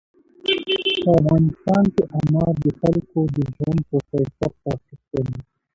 [1.03, 5.37] په افغانستان کې انار د خلکو د ژوند په کیفیت تاثیر کوي.